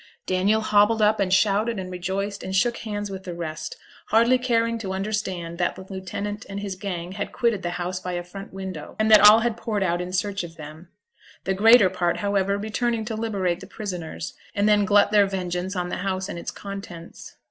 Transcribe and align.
Daniel 0.25 0.61
hobbled 0.61 0.99
up, 0.99 1.19
and 1.19 1.31
shouted, 1.31 1.77
and 1.77 1.91
rejoiced, 1.91 2.41
and 2.41 2.55
shook 2.55 2.77
hands 2.77 3.11
with 3.11 3.23
the 3.23 3.35
rest, 3.35 3.77
hardly 4.07 4.39
caring 4.39 4.79
to 4.79 4.93
understand 4.93 5.59
that 5.59 5.75
the 5.75 5.85
lieutenant 5.93 6.43
and 6.49 6.59
his 6.61 6.73
gang 6.75 7.11
had 7.11 7.31
quitted 7.31 7.61
the 7.61 7.69
house 7.77 7.99
by 7.99 8.13
a 8.13 8.23
front 8.23 8.51
window, 8.51 8.95
and 8.97 9.11
that 9.11 9.21
all 9.21 9.41
had 9.41 9.55
poured 9.55 9.83
out 9.83 10.01
in 10.01 10.11
search 10.11 10.43
of 10.43 10.55
them; 10.55 10.89
the 11.43 11.53
greater 11.53 11.87
part, 11.91 12.17
however, 12.17 12.57
returning 12.57 13.05
to 13.05 13.13
liberate 13.13 13.59
the 13.59 13.67
prisoners, 13.67 14.33
and 14.55 14.67
then 14.67 14.85
glut 14.85 15.11
their 15.11 15.27
vengeance 15.27 15.75
on 15.75 15.89
the 15.89 15.97
house 15.97 16.27
and 16.27 16.39
its 16.39 16.49
contents. 16.49 17.35